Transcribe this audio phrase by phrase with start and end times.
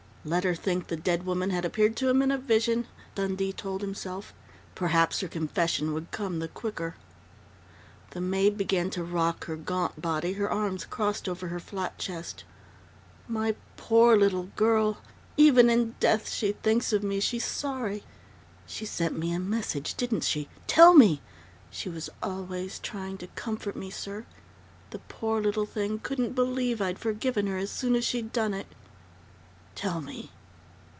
[0.23, 3.81] Let her think the dead woman had appeared to him in a vision, Dundee told
[3.81, 4.35] himself.
[4.75, 6.93] Perhaps her confession would come the quicker
[8.11, 12.43] The maid began to rock her gaunt body, her arms crossed over her flat chest.
[13.27, 14.99] "My poor little girl!
[15.37, 18.03] Even in death she thinks of me, she's sorry.
[18.67, 20.49] She sent me a message, didn't she?
[20.67, 21.19] Tell me!
[21.71, 24.27] She was always trying to comfort me, sir!
[24.91, 28.67] The poor little thing couldn't believe I'd forgiven her as soon as she done it.
[29.73, 30.31] Tell me!"